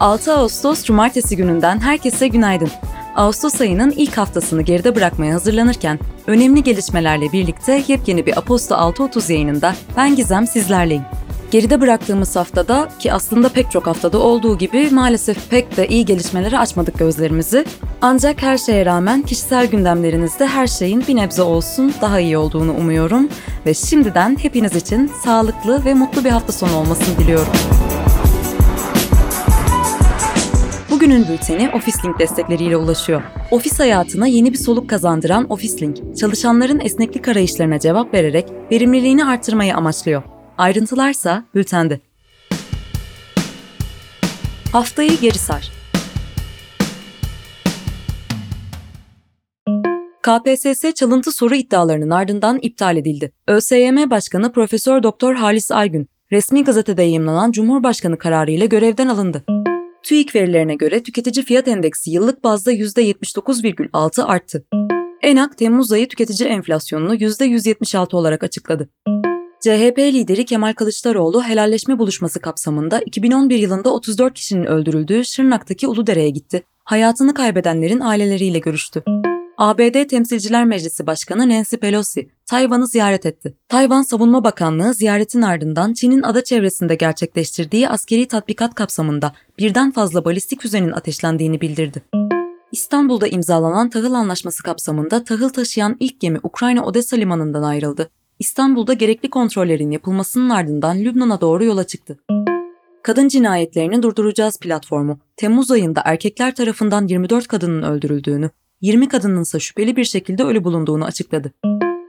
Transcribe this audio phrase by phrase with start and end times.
[0.00, 2.70] 6 Ağustos Cumartesi gününden herkese günaydın.
[3.16, 9.74] Ağustos ayının ilk haftasını geride bırakmaya hazırlanırken önemli gelişmelerle birlikte yepyeni bir Aposto 6.30 yayınında
[9.96, 11.02] ben Gizem sizlerleyim.
[11.50, 16.58] Geride bıraktığımız haftada ki aslında pek çok haftada olduğu gibi maalesef pek de iyi gelişmelere
[16.58, 17.64] açmadık gözlerimizi.
[18.02, 23.28] Ancak her şeye rağmen kişisel gündemlerinizde her şeyin bir nebze olsun daha iyi olduğunu umuyorum
[23.66, 27.52] ve şimdiden hepiniz için sağlıklı ve mutlu bir hafta sonu olmasını diliyorum.
[31.00, 33.22] Bugünün bülteni OfficeLink destekleriyle ulaşıyor.
[33.50, 40.22] Ofis hayatına yeni bir soluk kazandıran OfficeLink, çalışanların esneklik arayışlarına cevap vererek verimliliğini artırmayı amaçlıyor.
[40.58, 42.00] Ayrıntılarsa bültende.
[44.72, 45.70] Haftayı geri sar.
[50.22, 53.32] KPSS çalıntı soru iddialarının ardından iptal edildi.
[53.48, 59.44] ÖSYM Başkanı Profesör Doktor Halis Aygün, resmi gazetede yayımlanan Cumhurbaşkanı kararı ile görevden alındı.
[60.02, 64.64] TÜİK verilerine göre tüketici fiyat endeksi yıllık bazda %79,6 arttı.
[65.22, 68.88] ENAK Temmuz ayı tüketici enflasyonunu %176 olarak açıkladı.
[69.60, 76.62] CHP lideri Kemal Kılıçdaroğlu helalleşme buluşması kapsamında 2011 yılında 34 kişinin öldürüldüğü Şırnak'taki Uludere'ye gitti.
[76.84, 79.02] Hayatını kaybedenlerin aileleriyle görüştü.
[79.60, 83.54] ABD Temsilciler Meclisi Başkanı Nancy Pelosi, Tayvan'ı ziyaret etti.
[83.68, 90.62] Tayvan Savunma Bakanlığı ziyaretin ardından Çin'in ada çevresinde gerçekleştirdiği askeri tatbikat kapsamında birden fazla balistik
[90.62, 92.02] füzenin ateşlendiğini bildirdi.
[92.72, 98.10] İstanbul'da imzalanan tahıl anlaşması kapsamında tahıl taşıyan ilk gemi Ukrayna Odessa limanından ayrıldı.
[98.38, 102.18] İstanbul'da gerekli kontrollerin yapılmasının ardından Lübnan'a doğru yola çıktı.
[103.02, 108.50] Kadın cinayetlerini durduracağız platformu, Temmuz ayında erkekler tarafından 24 kadının öldürüldüğünü,
[108.80, 111.52] 20 kadının ise şüpheli bir şekilde ölü bulunduğunu açıkladı.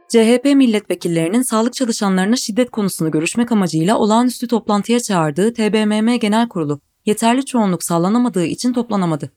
[0.09, 7.45] CHP milletvekillerinin sağlık çalışanlarına şiddet konusunu görüşmek amacıyla olağanüstü toplantıya çağırdığı TBMM Genel Kurulu yeterli
[7.45, 9.31] çoğunluk sağlanamadığı için toplanamadı.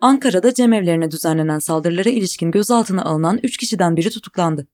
[0.00, 4.66] Ankara'da cemevlerine düzenlenen saldırılara ilişkin gözaltına alınan 3 kişiden biri tutuklandı.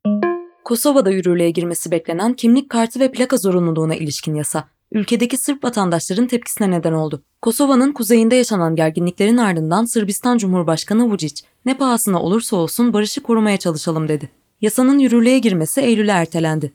[0.64, 6.70] Kosova'da yürürlüğe girmesi beklenen kimlik kartı ve plaka zorunluluğuna ilişkin yasa, ülkedeki Sırp vatandaşların tepkisine
[6.70, 7.22] neden oldu.
[7.42, 14.08] Kosova'nın kuzeyinde yaşanan gerginliklerin ardından Sırbistan Cumhurbaşkanı Vučić, ne pahasına olursa olsun barışı korumaya çalışalım
[14.08, 14.30] dedi.
[14.60, 16.72] Yasanın yürürlüğe girmesi Eylül'e ertelendi.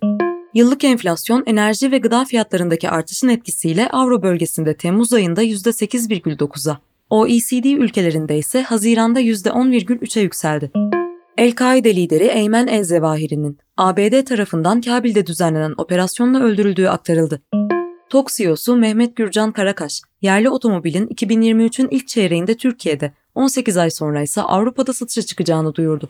[0.53, 8.37] Yıllık enflasyon enerji ve gıda fiyatlarındaki artışın etkisiyle Avro bölgesinde Temmuz ayında %8,9'a, OECD ülkelerinde
[8.37, 10.71] ise Haziran'da %10,3'e yükseldi.
[11.37, 17.41] El-Kaide lideri Eymen El-Zevahiri'nin ABD tarafından Kabil'de düzenlenen operasyonla öldürüldüğü aktarıldı.
[18.09, 24.41] TOK CEO'su Mehmet Gürcan Karakaş, yerli otomobilin 2023'ün ilk çeyreğinde Türkiye'de, 18 ay sonra ise
[24.41, 26.09] Avrupa'da satışa çıkacağını duyurdu.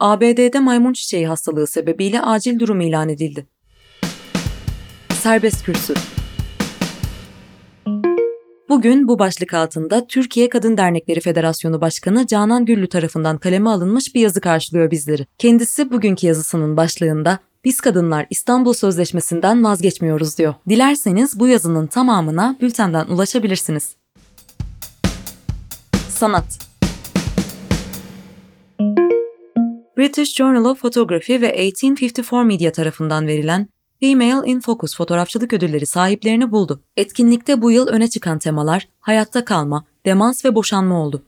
[0.00, 3.46] ABD'de maymun çiçeği hastalığı sebebiyle acil durum ilan edildi.
[5.10, 5.94] Serbest kürsü
[8.68, 14.20] Bugün bu başlık altında Türkiye Kadın Dernekleri Federasyonu Başkanı Canan Güllü tarafından kaleme alınmış bir
[14.20, 15.26] yazı karşılıyor bizleri.
[15.38, 20.54] Kendisi bugünkü yazısının başlığında biz kadınlar İstanbul Sözleşmesi'nden vazgeçmiyoruz diyor.
[20.68, 23.96] Dilerseniz bu yazının tamamına bültenden ulaşabilirsiniz.
[26.08, 26.44] Sanat
[29.98, 33.68] British Journal of Photography ve 1854 Media tarafından verilen
[34.00, 36.82] Female in Focus fotoğrafçılık ödülleri sahiplerini buldu.
[36.96, 41.22] Etkinlikte bu yıl öne çıkan temalar hayatta kalma, demans ve boşanma oldu.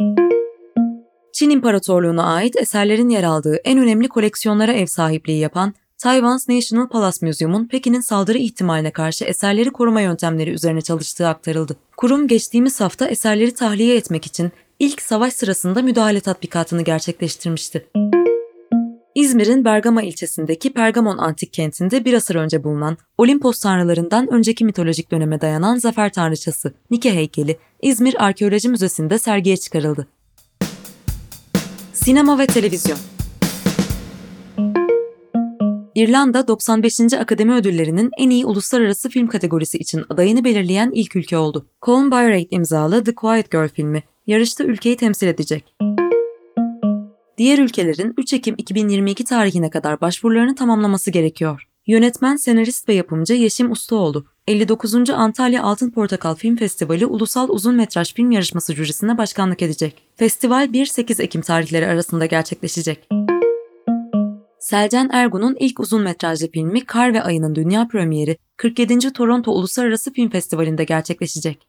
[1.33, 7.27] Çin İmparatorluğu'na ait eserlerin yer aldığı en önemli koleksiyonlara ev sahipliği yapan Taiwan's National Palace
[7.27, 11.77] Museum'un Pekin'in saldırı ihtimaline karşı eserleri koruma yöntemleri üzerine çalıştığı aktarıldı.
[11.97, 17.87] Kurum geçtiğimiz hafta eserleri tahliye etmek için ilk savaş sırasında müdahale tatbikatını gerçekleştirmişti.
[19.15, 25.41] İzmir'in Bergama ilçesindeki Pergamon antik kentinde bir asır önce bulunan Olimpos tanrılarından önceki mitolojik döneme
[25.41, 30.07] dayanan zafer tanrıçası Nike heykeli İzmir Arkeoloji Müzesi'nde sergiye çıkarıldı.
[31.93, 32.99] Sinema ve televizyon
[35.99, 37.01] İrlanda 95.
[37.01, 41.67] Akademi Ödülleri'nin en iyi uluslararası film kategorisi için adayını belirleyen ilk ülke oldu.
[41.83, 45.75] Colin Byratt imzalı The Quiet Girl filmi yarışta ülkeyi temsil edecek.
[47.39, 51.69] Diğer ülkelerin 3 Ekim 2022 tarihine kadar başvurularını tamamlaması gerekiyor.
[51.87, 55.11] Yönetmen, senarist ve yapımcı Yeşim Ustaoğlu, 59.
[55.11, 60.03] Antalya Altın Portakal Film Festivali Ulusal Uzun Metraj Film Yarışması jürisine başkanlık edecek.
[60.17, 63.28] Festival 1-8 Ekim tarihleri arasında gerçekleşecek.
[64.69, 69.13] Selcan Ergun'un ilk uzun metrajlı filmi Kar ve Ayı'nın dünya premieri 47.
[69.13, 71.69] Toronto Uluslararası Film Festivali'nde gerçekleşecek.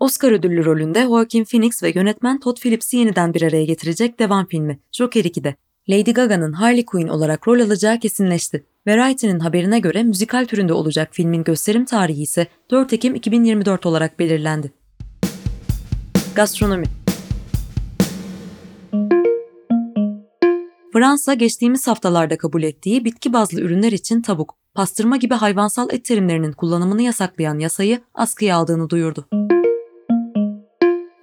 [0.00, 4.78] Oscar ödüllü rolünde Joaquin Phoenix ve yönetmen Todd Phillips'i yeniden bir araya getirecek devam filmi
[4.92, 5.54] Joker 2'de.
[5.88, 8.64] Lady Gaga'nın Harley Quinn olarak rol alacağı kesinleşti.
[8.86, 14.72] Variety'nin haberine göre müzikal türünde olacak filmin gösterim tarihi ise 4 Ekim 2024 olarak belirlendi.
[16.34, 17.03] Gastronomi
[20.94, 26.52] Fransa geçtiğimiz haftalarda kabul ettiği bitki bazlı ürünler için tavuk, pastırma gibi hayvansal et terimlerinin
[26.52, 29.26] kullanımını yasaklayan yasayı askıya aldığını duyurdu.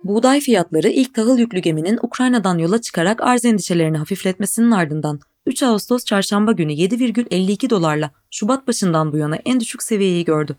[0.03, 6.05] Buğday fiyatları ilk tahıl yüklü geminin Ukrayna'dan yola çıkarak arz endişelerini hafifletmesinin ardından 3 Ağustos
[6.05, 10.55] çarşamba günü 7,52 dolarla Şubat başından bu yana en düşük seviyeyi gördü.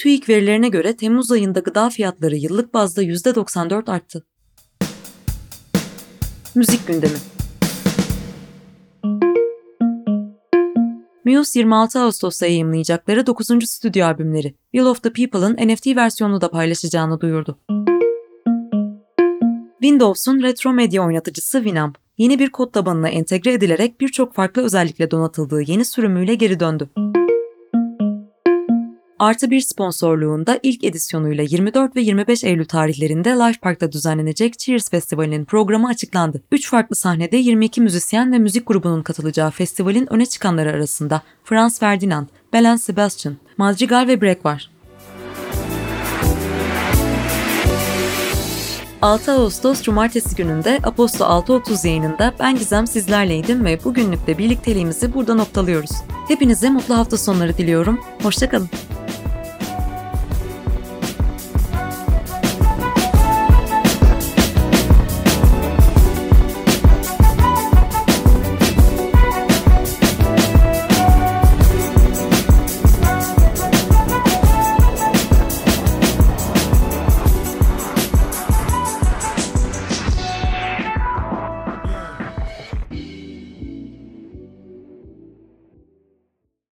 [0.00, 4.24] TÜİK verilerine göre Temmuz ayında gıda fiyatları yıllık bazda %94 arttı.
[6.56, 7.12] Müzik gündemi
[11.24, 13.46] Muse 26 Ağustos'ta yayımlayacakları 9.
[13.66, 17.58] stüdyo albümleri Will of the People'ın NFT versiyonunu da paylaşacağını duyurdu.
[19.82, 25.62] Windows'un retro medya oynatıcısı Winamp, yeni bir kod tabanına entegre edilerek birçok farklı özellikle donatıldığı
[25.62, 26.90] yeni sürümüyle geri döndü.
[29.18, 35.44] Artı bir sponsorluğunda ilk edisyonuyla 24 ve 25 Eylül tarihlerinde Life Park'ta düzenlenecek Cheers Festivali'nin
[35.44, 36.42] programı açıklandı.
[36.52, 42.28] 3 farklı sahnede 22 müzisyen ve müzik grubunun katılacağı festivalin öne çıkanları arasında Franz Ferdinand,
[42.52, 44.70] Belen Sebastian, Madrigal ve Break var.
[49.02, 55.34] 6 Ağustos Cumartesi gününde Aposto 6.30 yayınında ben Gizem sizlerleydim ve bugünlük de birlikteliğimizi burada
[55.34, 55.90] noktalıyoruz.
[56.28, 58.00] Hepinize mutlu hafta sonları diliyorum.
[58.22, 58.68] Hoşçakalın.